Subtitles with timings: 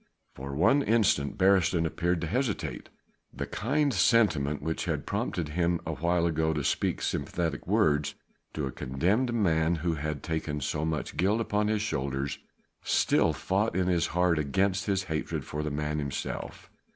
[0.33, 2.89] For one instant Beresteyn appeared to hesitate.
[3.31, 8.15] The kindly sentiment which had prompted him awhile ago to speak sympathetic words
[8.55, 12.39] to a condemned man who had taken so much guilt upon his shoulders,
[12.83, 16.71] still fought in his heart against his hatred for the man himself.